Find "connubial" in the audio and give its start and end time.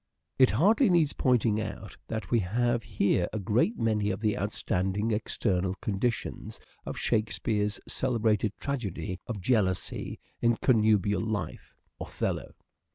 10.57-11.21